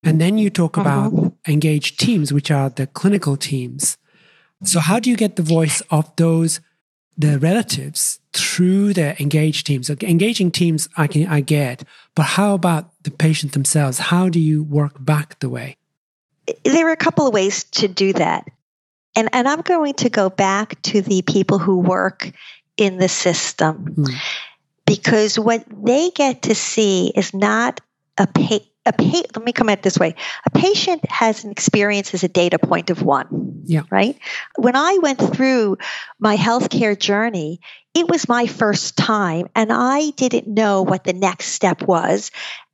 And 0.03 0.19
then 0.19 0.37
you 0.37 0.49
talk 0.49 0.77
about 0.77 1.13
uh-huh. 1.13 1.29
engaged 1.47 1.99
teams, 1.99 2.31
which 2.31 2.49
are 2.49 2.69
the 2.69 2.87
clinical 2.87 3.35
teams. 3.35 3.97
So 4.63 4.79
how 4.79 4.99
do 4.99 5.09
you 5.09 5.17
get 5.17 5.35
the 5.35 5.43
voice 5.43 5.81
of 5.89 6.15
those 6.15 6.61
the 7.19 7.37
relatives 7.37 8.19
through 8.33 8.93
the 8.93 9.21
engaged 9.21 9.67
teams? 9.67 9.87
So 9.87 9.95
engaging 10.01 10.51
teams 10.51 10.87
I 10.97 11.07
can 11.07 11.27
I 11.27 11.41
get, 11.41 11.83
but 12.15 12.23
how 12.23 12.55
about 12.55 12.91
the 13.03 13.11
patient 13.11 13.51
themselves? 13.51 13.99
How 13.99 14.29
do 14.29 14.39
you 14.39 14.63
work 14.63 14.93
back 14.99 15.37
the 15.39 15.49
way? 15.49 15.75
There 16.63 16.87
are 16.87 16.93
a 16.93 16.97
couple 16.97 17.27
of 17.27 17.33
ways 17.33 17.65
to 17.65 17.87
do 17.87 18.13
that. 18.13 18.47
And 19.15 19.29
and 19.33 19.47
I'm 19.47 19.61
going 19.61 19.95
to 19.95 20.09
go 20.09 20.29
back 20.29 20.81
to 20.83 21.01
the 21.01 21.21
people 21.21 21.59
who 21.59 21.79
work 21.79 22.31
in 22.77 22.97
the 22.97 23.09
system. 23.09 23.95
Mm. 23.95 24.13
Because 24.85 25.37
what 25.37 25.65
they 25.69 26.09
get 26.09 26.43
to 26.43 26.55
see 26.55 27.11
is 27.13 27.33
not 27.33 27.81
a 28.17 28.25
pa- 28.25 28.65
a 28.85 28.93
pa- 28.93 29.23
let 29.35 29.43
me 29.43 29.51
come 29.51 29.69
at 29.69 29.79
it 29.79 29.83
this 29.83 29.99
way. 29.99 30.15
A 30.45 30.49
patient 30.51 31.09
has 31.09 31.43
an 31.43 31.51
experience 31.51 32.13
as 32.13 32.23
a 32.23 32.29
data 32.29 32.59
point 32.59 32.89
of 32.89 33.03
one. 33.03 33.61
Yeah. 33.65 33.83
Right? 33.91 34.17
When 34.57 34.75
I 34.75 34.99
went 35.01 35.19
through 35.19 35.77
my 36.19 36.37
healthcare 36.37 36.97
journey, 36.97 37.59
it 37.93 38.07
was 38.07 38.29
my 38.29 38.47
first 38.47 38.97
time 38.97 39.49
and 39.55 39.71
I 39.71 40.11
didn't 40.11 40.47
know 40.47 40.83
what 40.83 41.03
the 41.03 41.13
next 41.13 41.47
step 41.47 41.81
was. 41.83 42.31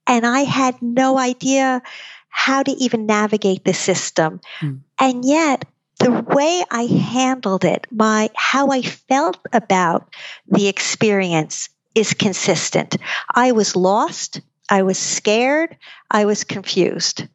And 0.08 0.26
I 0.26 0.42
had 0.42 0.82
no 0.82 1.18
idea 1.18 1.82
how 2.30 2.62
to 2.64 2.72
even 2.72 3.06
navigate 3.06 3.64
the 3.64 3.74
system. 3.74 4.42
Mm. 4.62 4.82
And 5.00 5.26
yet 5.26 5.66
the 6.00 6.12
way 6.12 6.64
I 6.70 6.84
handled 6.84 7.66
it, 7.66 7.88
my 7.90 8.30
how 8.36 8.70
I 8.70 8.82
felt 8.82 9.40
about 9.54 10.14
the 10.48 10.68
experience 10.68 11.70
is 11.96 12.14
consistent. 12.14 12.98
I 13.34 13.54
was 13.54 13.76
lost, 13.76 14.42
I 14.70 14.84
was 14.84 14.98
scared, 14.98 15.78
I 16.10 16.26
was 16.26 16.44
confused. 16.44 17.28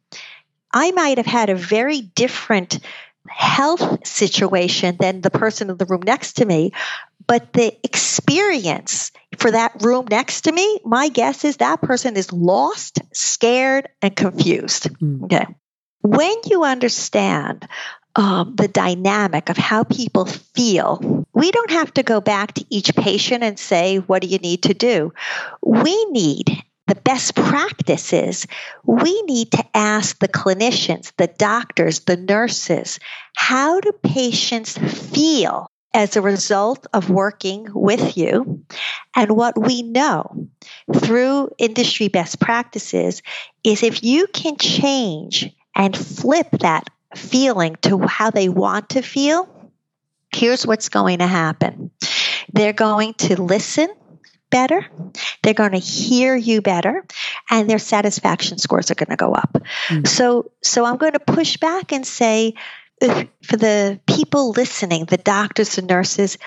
I 0.73 0.91
might 0.91 1.17
have 1.17 1.25
had 1.25 1.49
a 1.49 1.55
very 1.55 2.01
different 2.01 2.79
health 3.27 4.05
situation 4.07 4.97
than 4.99 5.21
the 5.21 5.29
person 5.29 5.69
in 5.69 5.77
the 5.77 5.85
room 5.85 6.01
next 6.03 6.33
to 6.33 6.45
me, 6.45 6.71
but 7.27 7.53
the 7.53 7.77
experience 7.83 9.11
for 9.37 9.51
that 9.51 9.81
room 9.81 10.05
next 10.09 10.41
to 10.41 10.51
me, 10.51 10.79
my 10.83 11.09
guess 11.09 11.45
is 11.45 11.57
that 11.57 11.81
person 11.81 12.17
is 12.17 12.33
lost, 12.33 12.99
scared, 13.13 13.87
and 14.01 14.15
confused. 14.15 14.89
Mm. 14.99 15.25
Okay. 15.25 15.45
When 16.01 16.35
you 16.45 16.63
understand 16.63 17.67
um, 18.15 18.55
the 18.55 18.67
dynamic 18.67 19.49
of 19.49 19.57
how 19.57 19.83
people 19.83 20.25
feel. 20.25 21.25
We 21.33 21.51
don't 21.51 21.71
have 21.71 21.93
to 21.93 22.03
go 22.03 22.19
back 22.19 22.53
to 22.55 22.65
each 22.69 22.93
patient 22.95 23.43
and 23.43 23.57
say, 23.57 23.97
What 23.97 24.21
do 24.21 24.27
you 24.27 24.37
need 24.39 24.63
to 24.63 24.73
do? 24.73 25.13
We 25.61 26.05
need 26.05 26.61
the 26.91 26.95
best 26.95 27.35
practices. 27.35 28.45
We 28.83 29.21
need 29.21 29.53
to 29.53 29.63
ask 29.73 30.19
the 30.19 30.27
clinicians, 30.27 31.13
the 31.15 31.27
doctors, 31.27 32.01
the 32.01 32.17
nurses, 32.17 32.99
how 33.33 33.79
do 33.79 33.93
patients 34.03 34.77
feel 34.77 35.71
as 35.93 36.17
a 36.17 36.21
result 36.21 36.87
of 36.91 37.09
working 37.09 37.65
with 37.73 38.17
you. 38.17 38.65
And 39.15 39.37
what 39.37 39.57
we 39.57 39.83
know 39.83 40.49
through 40.93 41.51
industry 41.57 42.09
best 42.09 42.41
practices 42.41 43.21
is 43.63 43.83
if 43.83 44.03
you 44.03 44.27
can 44.27 44.57
change 44.57 45.49
and 45.73 45.95
flip 45.95 46.49
that 46.59 46.89
feeling 47.15 47.77
to 47.83 47.99
how 47.99 48.31
they 48.31 48.49
want 48.49 48.89
to 48.89 49.01
feel, 49.01 49.47
here's 50.35 50.67
what's 50.67 50.89
going 50.89 51.19
to 51.19 51.27
happen. 51.27 51.89
They're 52.51 52.73
going 52.73 53.13
to 53.13 53.41
listen 53.41 53.87
better, 54.51 54.85
they're 55.41 55.53
going 55.55 55.71
to 55.71 55.79
hear 55.79 56.35
you 56.35 56.61
better, 56.61 57.03
and 57.49 57.69
their 57.69 57.79
satisfaction 57.79 58.57
scores 58.57 58.91
are 58.91 58.95
going 58.95 59.09
to 59.09 59.15
go 59.15 59.33
up. 59.33 59.57
Mm. 59.87 60.07
So 60.07 60.51
so 60.61 60.85
I'm 60.85 60.97
going 60.97 61.13
to 61.13 61.19
push 61.19 61.57
back 61.57 61.91
and 61.91 62.05
say 62.05 62.53
for 62.99 63.57
the 63.57 63.99
people 64.05 64.51
listening, 64.51 65.05
the 65.05 65.17
doctors 65.17 65.79
and 65.79 65.87
nurses, 65.87 66.37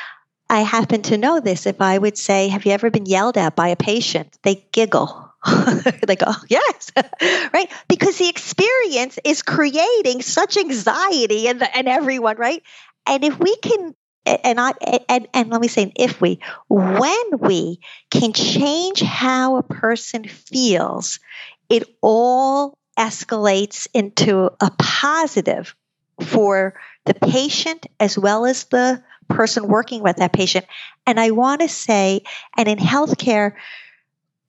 I 0.48 0.60
happen 0.60 1.02
to 1.02 1.18
know 1.18 1.40
this. 1.40 1.66
If 1.66 1.80
I 1.80 1.98
would 1.98 2.16
say, 2.16 2.48
Have 2.48 2.64
you 2.64 2.72
ever 2.72 2.90
been 2.90 3.06
yelled 3.06 3.36
at 3.36 3.56
by 3.56 3.68
a 3.68 3.76
patient? 3.76 4.38
They 4.42 4.66
giggle 4.70 5.24
they 6.06 6.16
go, 6.16 6.32
yes, 6.48 6.92
right? 7.52 7.70
Because 7.88 8.16
the 8.16 8.28
experience 8.28 9.18
is 9.24 9.42
creating 9.42 10.22
such 10.22 10.56
anxiety 10.56 11.48
in, 11.48 11.58
the, 11.58 11.78
in 11.78 11.86
everyone, 11.86 12.36
right? 12.36 12.62
And 13.06 13.24
if 13.24 13.38
we 13.38 13.54
can, 13.56 13.94
and 14.26 14.60
I, 14.60 14.72
and, 15.08 15.28
and 15.34 15.50
let 15.50 15.60
me 15.60 15.68
say, 15.68 15.92
if 15.96 16.20
we, 16.20 16.40
when 16.68 17.38
we 17.38 17.80
can 18.10 18.32
change 18.32 19.00
how 19.00 19.56
a 19.56 19.62
person 19.62 20.24
feels, 20.24 21.20
it 21.68 21.84
all 22.00 22.78
escalates 22.98 23.86
into 23.92 24.50
a 24.60 24.70
positive 24.78 25.74
for 26.20 26.74
the 27.04 27.14
patient 27.14 27.86
as 27.98 28.18
well 28.18 28.46
as 28.46 28.64
the 28.64 29.02
person 29.28 29.66
working 29.68 30.02
with 30.02 30.16
that 30.16 30.32
patient. 30.32 30.66
And 31.06 31.18
I 31.18 31.30
want 31.32 31.60
to 31.60 31.68
say, 31.68 32.22
and 32.56 32.68
in 32.68 32.78
healthcare, 32.78 33.54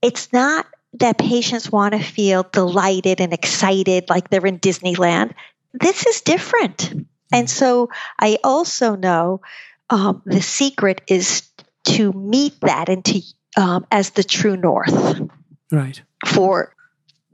it's 0.01 0.31
not 0.31 0.67
that 0.99 1.17
patients 1.17 1.71
want 1.71 1.93
to 1.93 1.99
feel 1.99 2.43
delighted 2.43 3.19
and 3.19 3.33
excited 3.33 4.09
like 4.09 4.29
they're 4.29 4.45
in 4.45 4.59
Disneyland. 4.59 5.33
This 5.73 6.05
is 6.05 6.21
different. 6.21 7.07
And 7.31 7.49
so 7.49 7.89
I 8.19 8.37
also 8.43 8.95
know 8.95 9.41
um, 9.89 10.21
the 10.25 10.41
secret 10.41 11.01
is 11.07 11.49
to 11.85 12.11
meet 12.13 12.59
that 12.61 12.89
and 12.89 13.03
to 13.05 13.21
um, 13.57 13.85
as 13.91 14.11
the 14.11 14.23
true 14.23 14.57
north. 14.57 15.21
Right. 15.71 16.01
For 16.25 16.73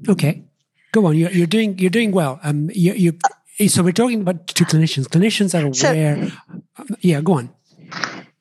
okay, 0.08 0.44
go 0.92 1.06
on. 1.06 1.18
You're, 1.18 1.32
you're 1.32 1.48
doing 1.48 1.80
you're 1.80 1.90
doing 1.90 2.12
well. 2.12 2.40
Um, 2.44 2.70
you, 2.74 2.94
you 2.94 3.68
so 3.70 3.84
we're 3.84 3.92
talking 3.92 4.22
about 4.22 4.48
two 4.48 4.66
clinicians. 4.66 5.08
Clinicians 5.08 5.54
are 5.54 5.68
aware. 5.68 6.30
So, 6.30 6.96
yeah, 7.02 7.22
go 7.22 7.34
on. 7.34 7.54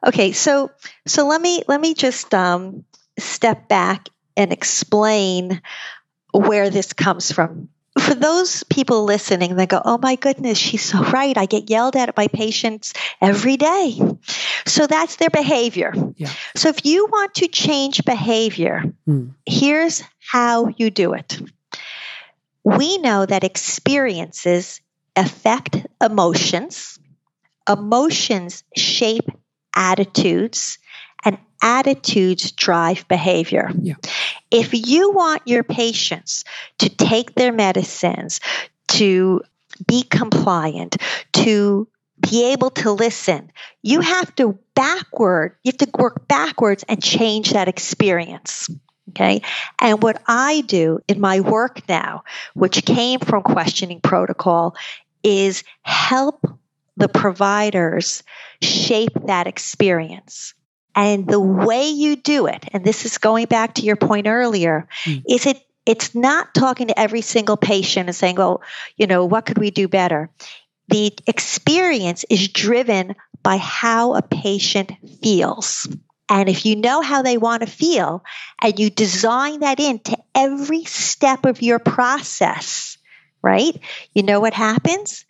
Okay, 0.06 0.32
so 0.32 0.70
so 1.06 1.26
let 1.26 1.40
me 1.40 1.62
let 1.68 1.80
me 1.80 1.94
just 1.94 2.32
um, 2.34 2.84
step 3.18 3.68
back 3.68 4.08
and 4.36 4.52
explain 4.52 5.60
where 6.32 6.70
this 6.70 6.92
comes 6.92 7.30
from. 7.32 7.68
For 7.98 8.14
those 8.14 8.62
people 8.64 9.04
listening 9.04 9.56
that 9.56 9.68
go, 9.68 9.82
oh 9.84 9.98
my 9.98 10.14
goodness, 10.14 10.56
she's 10.56 10.82
so 10.84 11.02
right. 11.02 11.36
I 11.36 11.46
get 11.46 11.68
yelled 11.70 11.96
at 11.96 12.14
by 12.14 12.28
patients 12.28 12.92
every 13.20 13.56
day. 13.56 13.98
So 14.64 14.86
that's 14.86 15.16
their 15.16 15.30
behavior. 15.30 15.92
Yeah. 16.16 16.30
So 16.54 16.68
if 16.68 16.84
you 16.86 17.06
want 17.10 17.34
to 17.34 17.48
change 17.48 18.04
behavior, 18.04 18.84
Mm. 19.08 19.34
here's 19.44 20.02
how 20.20 20.68
you 20.76 20.90
do 20.90 21.14
it. 21.14 21.40
We 22.62 22.98
know 22.98 23.26
that 23.26 23.42
experiences 23.42 24.80
affect 25.16 25.84
emotions, 26.00 26.98
emotions 27.68 28.62
shape 28.76 29.30
attitudes, 29.74 30.78
and 31.24 31.38
attitudes 31.62 32.52
drive 32.52 33.06
behavior. 33.08 33.70
Yeah. 33.80 33.94
If 34.50 34.74
you 34.74 35.12
want 35.12 35.42
your 35.46 35.64
patients 35.64 36.44
to 36.78 36.88
take 36.88 37.34
their 37.34 37.52
medicines, 37.52 38.40
to 38.88 39.42
be 39.86 40.02
compliant, 40.02 40.96
to 41.32 41.88
be 42.20 42.52
able 42.52 42.70
to 42.70 42.92
listen, 42.92 43.50
you 43.82 44.00
have 44.00 44.34
to 44.36 44.58
backward, 44.74 45.56
you 45.62 45.72
have 45.72 45.78
to 45.78 45.90
work 45.98 46.26
backwards 46.28 46.84
and 46.88 47.02
change 47.02 47.52
that 47.52 47.68
experience. 47.68 48.68
Okay. 49.10 49.42
And 49.80 50.02
what 50.02 50.22
I 50.26 50.60
do 50.62 51.00
in 51.08 51.20
my 51.20 51.40
work 51.40 51.88
now, 51.88 52.24
which 52.54 52.84
came 52.84 53.18
from 53.20 53.42
questioning 53.42 54.00
protocol, 54.00 54.76
is 55.22 55.64
help 55.82 56.46
the 56.96 57.08
providers 57.08 58.22
shape 58.62 59.12
that 59.26 59.46
experience. 59.46 60.54
And 60.94 61.26
the 61.26 61.40
way 61.40 61.88
you 61.88 62.16
do 62.16 62.46
it, 62.46 62.64
and 62.72 62.84
this 62.84 63.04
is 63.04 63.18
going 63.18 63.46
back 63.46 63.74
to 63.74 63.82
your 63.82 63.96
point 63.96 64.26
earlier, 64.26 64.88
Mm. 65.04 65.22
is 65.28 65.46
it 65.46 65.62
it's 65.86 66.14
not 66.14 66.54
talking 66.54 66.88
to 66.88 66.98
every 66.98 67.22
single 67.22 67.56
patient 67.56 68.08
and 68.08 68.14
saying, 68.14 68.36
well, 68.36 68.62
you 68.96 69.06
know, 69.06 69.24
what 69.24 69.46
could 69.46 69.58
we 69.58 69.70
do 69.70 69.88
better? 69.88 70.30
The 70.88 71.12
experience 71.26 72.24
is 72.28 72.48
driven 72.48 73.16
by 73.42 73.56
how 73.56 74.14
a 74.14 74.22
patient 74.22 74.92
feels. 75.22 75.88
And 76.28 76.48
if 76.48 76.66
you 76.66 76.76
know 76.76 77.00
how 77.00 77.22
they 77.22 77.38
want 77.38 77.62
to 77.62 77.66
feel 77.68 78.22
and 78.62 78.78
you 78.78 78.90
design 78.90 79.60
that 79.60 79.80
into 79.80 80.16
every 80.34 80.84
step 80.84 81.44
of 81.46 81.62
your 81.62 81.78
process, 81.78 82.98
right? 83.42 83.76
You 84.14 84.22
know 84.22 84.38
what 84.38 84.54
happens? 84.54 85.24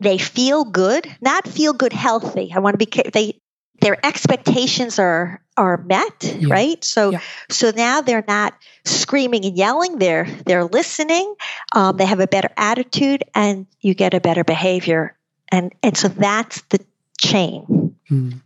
They 0.00 0.16
feel 0.16 0.64
good, 0.64 1.06
not 1.20 1.46
feel 1.48 1.72
good 1.72 1.92
healthy. 1.92 2.52
I 2.54 2.60
want 2.60 2.78
to 2.78 2.86
be 2.86 3.10
they 3.12 3.37
their 3.80 3.96
expectations 4.04 4.98
are 4.98 5.40
are 5.56 5.76
met, 5.78 6.22
Yeah. 6.38 6.52
right? 6.54 6.84
So 6.84 7.10
Yeah. 7.10 7.20
so 7.50 7.72
now 7.74 8.00
they're 8.00 8.24
not 8.28 8.54
screaming 8.84 9.44
and 9.44 9.56
yelling. 9.56 9.98
They're 9.98 10.26
they're 10.46 10.64
listening. 10.64 11.34
Um, 11.72 11.96
they 11.96 12.06
have 12.06 12.20
a 12.20 12.26
better 12.28 12.50
attitude, 12.56 13.24
and 13.34 13.66
you 13.80 13.94
get 13.94 14.14
a 14.14 14.20
better 14.20 14.44
behavior. 14.44 15.16
And 15.50 15.72
and 15.82 15.96
so 15.96 16.08
that's 16.08 16.62
the 16.68 16.78
chain. 17.18 17.94
Mm. 18.10 18.40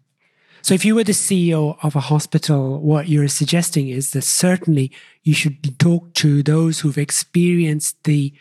So, 0.64 0.74
if 0.74 0.84
you 0.84 0.94
were 0.94 1.02
the 1.04 1.12
CEO 1.12 1.76
of 1.82 1.96
a 1.96 2.00
hospital, 2.00 2.78
what 2.80 3.08
you're 3.08 3.26
suggesting 3.26 3.88
is 3.88 4.12
that 4.12 4.22
certainly 4.22 4.92
you 5.24 5.34
should 5.34 5.76
talk 5.80 6.14
to 6.14 6.40
those 6.44 6.78
who've 6.80 6.96
experienced 7.02 7.96
the 8.04 8.32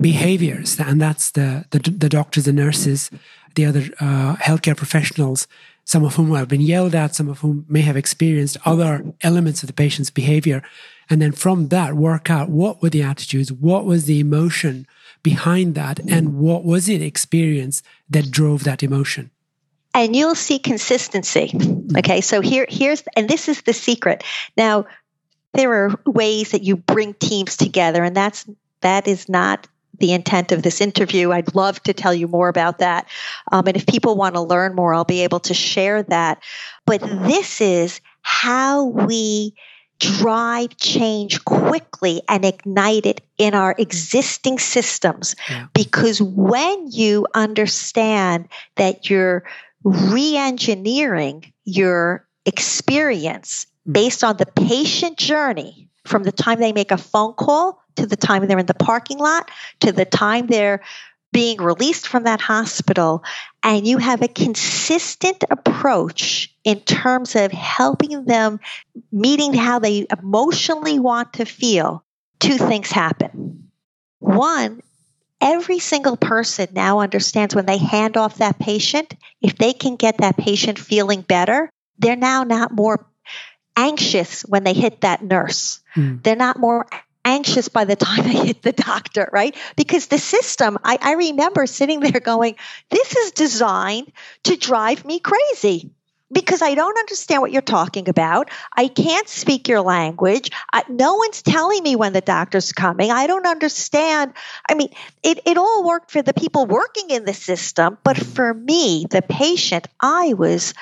behaviors, 0.00 0.80
and 0.80 1.00
that's 1.00 1.30
the 1.32 1.64
the, 1.70 1.78
the 1.78 2.08
doctors, 2.08 2.44
the 2.44 2.52
nurses, 2.52 3.10
the 3.54 3.66
other 3.66 3.84
uh, 4.00 4.36
healthcare 4.36 4.76
professionals, 4.76 5.46
some 5.88 6.04
of 6.04 6.16
whom 6.16 6.34
have 6.34 6.48
been 6.48 6.68
yelled 6.72 6.94
at, 6.94 7.14
some 7.14 7.30
of 7.30 7.38
whom 7.40 7.64
may 7.66 7.80
have 7.80 7.96
experienced 7.96 8.58
other 8.64 8.90
elements 9.22 9.62
of 9.62 9.66
the 9.68 9.72
patient's 9.84 10.12
behavior, 10.12 10.60
and 11.08 11.20
then 11.22 11.32
from 11.32 11.68
that 11.68 11.94
work 11.94 12.28
out 12.30 12.50
what 12.50 12.82
were 12.82 12.90
the 12.90 13.02
attitudes, 13.02 13.50
what 13.50 13.86
was 13.86 14.04
the 14.04 14.20
emotion 14.20 14.86
behind 15.22 15.74
that, 15.74 15.98
and 15.98 16.38
what 16.38 16.62
was 16.62 16.84
the 16.86 17.02
experience 17.02 17.82
that 18.10 18.30
drove 18.30 18.64
that 18.64 18.82
emotion. 18.82 19.30
and 19.94 20.14
you'll 20.14 20.34
see 20.36 20.58
consistency. 20.58 21.50
Okay, 21.96 22.20
so 22.20 22.40
here 22.40 22.66
here's 22.68 23.02
and 23.16 23.28
this 23.28 23.48
is 23.48 23.62
the 23.62 23.72
secret. 23.72 24.22
Now 24.56 24.84
there 25.54 25.72
are 25.72 26.00
ways 26.04 26.50
that 26.52 26.62
you 26.62 26.76
bring 26.76 27.14
teams 27.14 27.56
together, 27.56 28.04
and 28.04 28.14
that's 28.14 28.46
that 28.82 29.08
is 29.08 29.28
not 29.28 29.66
the 29.98 30.12
intent 30.12 30.52
of 30.52 30.62
this 30.62 30.80
interview. 30.80 31.32
I'd 31.32 31.54
love 31.54 31.82
to 31.84 31.92
tell 31.92 32.14
you 32.14 32.28
more 32.28 32.48
about 32.48 32.78
that, 32.78 33.08
um, 33.52 33.66
and 33.66 33.76
if 33.76 33.86
people 33.86 34.16
want 34.16 34.34
to 34.34 34.40
learn 34.40 34.74
more, 34.74 34.94
I'll 34.94 35.04
be 35.04 35.22
able 35.22 35.40
to 35.40 35.54
share 35.54 36.02
that. 36.04 36.42
But 36.86 37.00
this 37.00 37.60
is 37.60 38.00
how 38.22 38.84
we 38.84 39.54
drive 40.00 40.76
change 40.76 41.44
quickly 41.44 42.22
and 42.28 42.44
ignite 42.44 43.04
it 43.04 43.20
in 43.36 43.54
our 43.54 43.74
existing 43.78 44.58
systems 44.58 45.34
Yeah. 45.50 45.66
because 45.74 46.22
when 46.22 46.86
you 46.90 47.26
understand 47.34 48.48
that 48.76 49.10
you're 49.10 49.42
re-engineering 49.82 51.52
your 51.64 52.26
experience 52.46 53.66
based 53.90 54.22
on 54.22 54.36
the 54.36 54.46
patient 54.46 55.16
journey 55.16 55.88
from 56.04 56.22
the 56.22 56.32
time 56.32 56.60
they 56.60 56.72
make 56.72 56.90
a 56.90 56.96
phone 56.96 57.32
call 57.34 57.82
to 57.98 58.06
the 58.06 58.16
time 58.16 58.46
they're 58.46 58.58
in 58.58 58.66
the 58.66 58.74
parking 58.74 59.18
lot 59.18 59.50
to 59.80 59.92
the 59.92 60.04
time 60.04 60.46
they're 60.46 60.82
being 61.30 61.58
released 61.58 62.08
from 62.08 62.24
that 62.24 62.40
hospital 62.40 63.22
and 63.62 63.86
you 63.86 63.98
have 63.98 64.22
a 64.22 64.28
consistent 64.28 65.44
approach 65.50 66.54
in 66.64 66.80
terms 66.80 67.36
of 67.36 67.52
helping 67.52 68.24
them 68.24 68.58
meeting 69.12 69.52
how 69.52 69.78
they 69.78 70.06
emotionally 70.18 70.98
want 70.98 71.34
to 71.34 71.44
feel 71.44 72.02
two 72.40 72.56
things 72.56 72.90
happen 72.90 73.68
one 74.20 74.82
every 75.40 75.78
single 75.78 76.16
person 76.16 76.68
now 76.72 77.00
understands 77.00 77.54
when 77.54 77.66
they 77.66 77.78
hand 77.78 78.16
off 78.16 78.38
that 78.38 78.58
patient, 78.58 79.14
if 79.40 79.56
they 79.56 79.72
can 79.72 79.96
get 79.96 80.18
that 80.18 80.36
patient 80.36 80.78
feeling 80.78 81.22
better, 81.22 81.70
they're 81.98 82.16
now 82.16 82.44
not 82.44 82.72
more 82.72 83.06
anxious 83.76 84.42
when 84.42 84.64
they 84.64 84.72
hit 84.72 85.02
that 85.02 85.22
nurse. 85.22 85.80
Mm. 85.96 86.22
They're 86.22 86.36
not 86.36 86.58
more 86.58 86.86
anxious 87.28 87.68
by 87.68 87.84
the 87.84 87.96
time 87.96 88.24
I 88.24 88.46
hit 88.46 88.62
the 88.62 88.72
doctor, 88.72 89.28
right? 89.32 89.54
Because 89.76 90.06
the 90.06 90.18
system, 90.18 90.78
I, 90.82 90.98
I 91.00 91.12
remember 91.12 91.66
sitting 91.66 92.00
there 92.00 92.20
going, 92.20 92.56
this 92.88 93.14
is 93.14 93.32
designed 93.32 94.10
to 94.44 94.56
drive 94.56 95.04
me 95.04 95.20
crazy. 95.20 95.90
Because 96.30 96.60
I 96.60 96.74
don't 96.74 96.98
understand 96.98 97.40
what 97.40 97.52
you're 97.52 97.62
talking 97.62 98.10
about. 98.10 98.50
I 98.76 98.88
can't 98.88 99.26
speak 99.26 99.66
your 99.66 99.80
language. 99.80 100.50
I, 100.70 100.82
no 100.86 101.14
one's 101.14 101.40
telling 101.40 101.82
me 101.82 101.96
when 101.96 102.12
the 102.12 102.20
doctor's 102.20 102.72
coming. 102.72 103.10
I 103.10 103.26
don't 103.26 103.46
understand. 103.46 104.34
I 104.68 104.74
mean, 104.74 104.90
it, 105.22 105.40
it 105.46 105.56
all 105.56 105.86
worked 105.86 106.10
for 106.10 106.20
the 106.20 106.34
people 106.34 106.66
working 106.66 107.08
in 107.08 107.24
the 107.24 107.32
system, 107.32 107.96
but 108.04 108.18
for 108.18 108.52
me, 108.52 109.06
the 109.08 109.22
patient, 109.22 109.86
I 109.98 110.34
was 110.34 110.74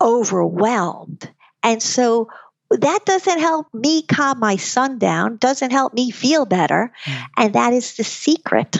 overwhelmed. 0.00 1.30
And 1.62 1.82
so 1.82 2.28
that 2.70 3.04
doesn't 3.04 3.38
help 3.38 3.72
me 3.72 4.02
calm 4.02 4.38
my 4.38 4.56
son 4.56 4.98
down, 4.98 5.36
doesn't 5.36 5.70
help 5.70 5.94
me 5.94 6.10
feel 6.10 6.44
better. 6.44 6.92
Mm. 7.04 7.24
And 7.36 7.52
that 7.54 7.72
is 7.72 7.96
the 7.96 8.04
secret 8.04 8.76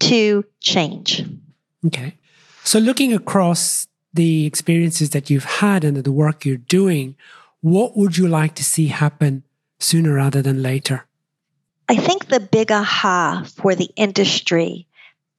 to 0.00 0.44
change. 0.60 1.24
Okay. 1.86 2.18
So, 2.64 2.78
looking 2.78 3.12
across 3.12 3.88
the 4.14 4.46
experiences 4.46 5.10
that 5.10 5.30
you've 5.30 5.44
had 5.44 5.84
and 5.84 5.96
the 5.96 6.12
work 6.12 6.44
you're 6.44 6.56
doing, 6.56 7.16
what 7.60 7.96
would 7.96 8.18
you 8.18 8.28
like 8.28 8.54
to 8.56 8.64
see 8.64 8.88
happen 8.88 9.42
sooner 9.78 10.14
rather 10.14 10.42
than 10.42 10.62
later? 10.62 11.06
I 11.88 11.96
think 11.96 12.26
the 12.26 12.40
big 12.40 12.70
aha 12.70 13.44
for 13.56 13.74
the 13.74 13.90
industry 13.96 14.86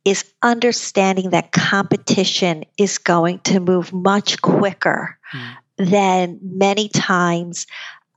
is 0.04 0.26
understanding 0.42 1.30
that 1.30 1.52
competition 1.52 2.66
is 2.78 2.98
going 2.98 3.40
to 3.40 3.60
move 3.60 3.94
much 3.94 4.42
quicker 4.42 5.18
Mm. 5.34 5.56
Than 5.78 6.40
many 6.42 6.90
times 6.90 7.68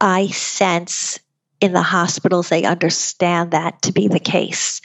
I 0.01 0.29
sense 0.29 1.19
in 1.61 1.73
the 1.73 1.83
hospitals 1.83 2.49
they 2.49 2.65
understand 2.65 3.53
that 3.53 3.83
to 3.83 3.93
be 3.93 4.09
the 4.09 4.21
case. 4.21 4.81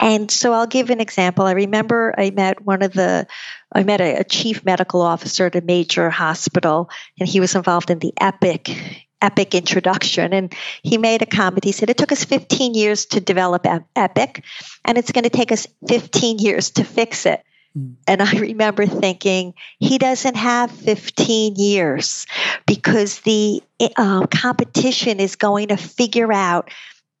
And 0.00 0.30
so 0.30 0.52
I'll 0.52 0.66
give 0.66 0.90
an 0.90 1.00
example. 1.00 1.44
I 1.44 1.52
remember 1.52 2.14
I 2.18 2.30
met 2.30 2.64
one 2.64 2.82
of 2.82 2.92
the, 2.92 3.26
I 3.72 3.84
met 3.84 4.00
a, 4.00 4.16
a 4.16 4.24
chief 4.24 4.64
medical 4.64 5.00
officer 5.00 5.46
at 5.46 5.54
a 5.54 5.60
major 5.60 6.10
hospital, 6.10 6.90
and 7.20 7.28
he 7.28 7.38
was 7.38 7.54
involved 7.54 7.90
in 7.90 8.00
the 8.00 8.12
EPIC 8.20 9.06
epic 9.22 9.54
introduction 9.54 10.32
and 10.32 10.52
he 10.82 10.98
made 10.98 11.22
a 11.22 11.26
comment 11.26 11.62
he 11.62 11.70
said 11.70 11.88
it 11.88 11.96
took 11.96 12.10
us 12.10 12.24
15 12.24 12.74
years 12.74 13.06
to 13.06 13.20
develop 13.20 13.64
epic 13.94 14.44
and 14.84 14.98
it's 14.98 15.12
going 15.12 15.22
to 15.22 15.30
take 15.30 15.52
us 15.52 15.68
15 15.86 16.40
years 16.40 16.72
to 16.72 16.82
fix 16.82 17.24
it 17.24 17.40
Mm. 17.76 17.96
and 18.06 18.22
i 18.22 18.32
remember 18.38 18.86
thinking 18.86 19.54
he 19.78 19.98
doesn't 19.98 20.36
have 20.36 20.70
15 20.70 21.56
years 21.56 22.26
because 22.66 23.20
the 23.20 23.62
uh, 23.96 24.26
competition 24.26 25.20
is 25.20 25.36
going 25.36 25.68
to 25.68 25.76
figure 25.76 26.32
out 26.32 26.70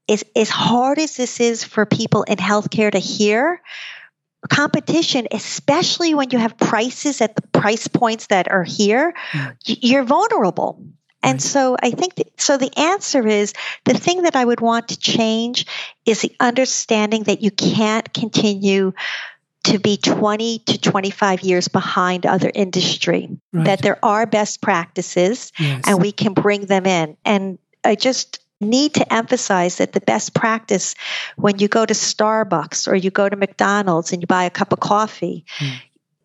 as, 0.08 0.24
as 0.36 0.50
hard 0.50 0.98
as 0.98 1.16
this 1.16 1.40
is 1.40 1.64
for 1.64 1.86
people 1.86 2.22
in 2.24 2.36
healthcare 2.36 2.90
to 2.92 2.98
hear 2.98 3.62
competition 4.50 5.28
especially 5.30 6.14
when 6.14 6.30
you 6.30 6.38
have 6.38 6.58
prices 6.58 7.20
at 7.20 7.36
the 7.36 7.42
price 7.48 7.86
points 7.88 8.26
that 8.26 8.50
are 8.50 8.64
here 8.64 9.14
Mm. 9.32 9.56
you're 9.64 10.04
vulnerable 10.04 10.82
And 11.22 11.34
right. 11.34 11.40
so 11.40 11.76
I 11.80 11.92
think 11.92 12.16
that, 12.16 12.40
so 12.40 12.56
the 12.58 12.76
answer 12.76 13.24
is 13.26 13.54
the 13.84 13.94
thing 13.94 14.22
that 14.22 14.34
I 14.34 14.44
would 14.44 14.60
want 14.60 14.88
to 14.88 14.98
change 14.98 15.66
is 16.04 16.20
the 16.22 16.34
understanding 16.40 17.22
that 17.24 17.42
you 17.42 17.52
can't 17.52 18.12
continue 18.12 18.92
to 19.64 19.78
be 19.78 19.96
20 19.96 20.58
to 20.60 20.78
25 20.78 21.42
years 21.42 21.68
behind 21.68 22.26
other 22.26 22.50
industry 22.52 23.28
right. 23.52 23.66
that 23.66 23.82
there 23.82 24.04
are 24.04 24.26
best 24.26 24.60
practices 24.60 25.52
yes. 25.58 25.84
and 25.86 26.00
we 26.00 26.12
can 26.12 26.34
bring 26.34 26.66
them 26.66 26.86
in 26.86 27.16
and 27.24 27.58
i 27.84 27.94
just 27.94 28.40
need 28.60 28.94
to 28.94 29.12
emphasize 29.12 29.76
that 29.76 29.92
the 29.92 30.00
best 30.00 30.34
practice 30.34 30.94
when 31.36 31.58
you 31.58 31.68
go 31.68 31.84
to 31.84 31.94
starbucks 31.94 32.88
or 32.88 32.94
you 32.94 33.10
go 33.10 33.28
to 33.28 33.36
mcdonald's 33.36 34.12
and 34.12 34.22
you 34.22 34.26
buy 34.26 34.44
a 34.44 34.50
cup 34.50 34.72
of 34.72 34.80
coffee 34.80 35.44
mm. 35.58 35.74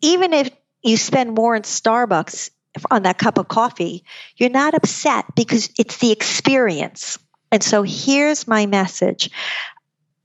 even 0.02 0.34
if 0.34 0.50
you 0.84 0.97
spend 0.97 1.34
more 1.34 1.56
in 1.56 1.63
starbucks 1.63 2.50
on 2.91 3.04
that 3.04 3.17
cup 3.17 3.38
of 3.38 3.47
coffee 3.47 4.04
you're 4.36 4.50
not 4.50 4.73
upset 4.73 5.26
because 5.36 5.69
it's 5.78 5.97
the 5.97 6.12
experience 6.12 7.17
and 7.52 7.63
so 7.63 7.82
here's 7.84 8.47
my 8.47 8.65
message 8.65 9.30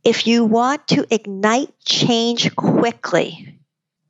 if 0.04 0.26
you 0.26 0.44
want 0.44 0.88
to 0.88 1.06
ignite 1.10 1.72
change 1.84 2.54
quickly 2.56 3.58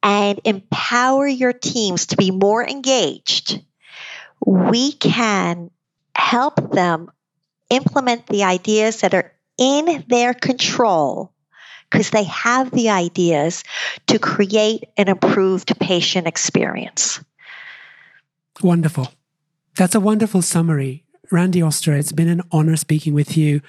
and 0.03 0.41
empower 0.45 1.27
your 1.27 1.53
teams 1.53 2.07
to 2.07 2.17
be 2.17 2.31
more 2.31 2.67
engaged, 2.67 3.63
we 4.45 4.93
can 4.93 5.71
help 6.15 6.73
them 6.73 7.11
implement 7.71 8.27
the 8.27 8.45
ideas 8.45 9.01
that 9.01 9.15
are 9.15 9.33
in 9.59 10.05
their 10.09 10.35
control 10.35 11.33
because 11.91 12.11
they 12.11 12.25
have 12.25 12.71
the 12.71 12.89
ideas 12.91 13.65
to 14.07 14.19
create 14.19 14.85
an 14.97 15.09
improved 15.09 15.79
patient 15.79 16.27
experience. 16.27 17.21
Wonderful. 18.63 19.13
That's 19.77 19.95
a 19.95 20.01
wonderful 20.01 20.43
summary. 20.43 21.05
Randi 21.31 21.63
Oster, 21.63 21.95
it's 21.95 22.13
been 22.13 22.29
an 22.29 22.43
honor 22.51 22.77
speaking 22.77 23.15
with 23.15 23.37
you. 23.37 23.61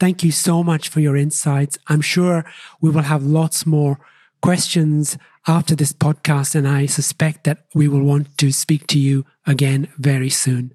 Thank 0.00 0.24
you 0.24 0.32
so 0.32 0.64
much 0.64 0.88
for 0.88 0.98
your 1.00 1.14
insights. 1.14 1.76
I'm 1.86 2.00
sure 2.00 2.46
we 2.80 2.88
will 2.88 3.02
have 3.02 3.22
lots 3.22 3.66
more 3.66 4.00
questions 4.40 5.18
after 5.46 5.76
this 5.76 5.92
podcast, 5.92 6.54
and 6.54 6.66
I 6.66 6.86
suspect 6.86 7.44
that 7.44 7.66
we 7.74 7.86
will 7.86 8.02
want 8.02 8.38
to 8.38 8.50
speak 8.50 8.86
to 8.88 8.98
you 8.98 9.26
again 9.46 9.88
very 9.98 10.30
soon. 10.30 10.72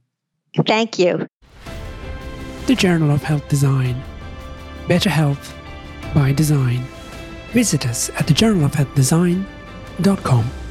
Thank 0.65 0.99
you. 0.99 1.27
The 2.67 2.75
Journal 2.75 3.09
of 3.11 3.23
Health 3.23 3.49
Design. 3.49 4.01
Better 4.87 5.09
health 5.09 5.53
by 6.13 6.31
design. 6.31 6.85
Visit 7.51 7.87
us 7.87 8.09
at 8.11 8.27
thejournalofhealthdesign.com. 8.27 10.64